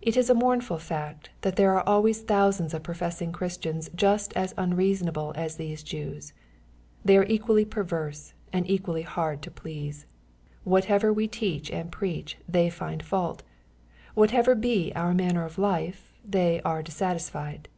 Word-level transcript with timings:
It 0.00 0.16
is 0.16 0.30
a 0.30 0.34
mournful 0.34 0.78
fact, 0.78 1.28
that 1.42 1.56
there 1.56 1.74
are 1.74 1.86
always 1.86 2.22
thousands 2.22 2.72
of 2.72 2.82
professing 2.82 3.32
Christians 3.32 3.90
just 3.94 4.32
as 4.32 4.54
unreasonable 4.56 5.34
as 5.36 5.56
these 5.56 5.82
Jews. 5.82 6.32
They 7.04 7.18
are 7.18 7.24
equally 7.26 7.66
perverse, 7.66 8.32
and 8.50 8.66
equally 8.66 9.02
hard 9.02 9.42
to 9.42 9.50
please. 9.50 10.06
Whatever 10.64 11.12
we 11.12 11.28
teach 11.28 11.70
and 11.70 11.92
preach, 11.92 12.38
they 12.48 12.70
find 12.70 13.02
fault. 13.02 13.42
Whatever 14.14 14.54
be 14.54 14.90
our 14.96 15.12
manner 15.12 15.44
of 15.44 15.58
life, 15.58 16.14
they 16.24 16.62
are 16.64 16.82
dissatisfied. 16.82 17.68